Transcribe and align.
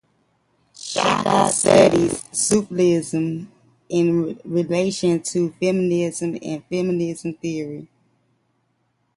Shaikh 0.73 1.51
studies 1.51 2.23
Sufism 2.31 3.51
in 3.87 4.39
relation 4.43 5.21
to 5.21 5.51
feminism 5.59 6.39
and 6.41 6.65
feminist 6.65 7.27
theory. 7.39 7.87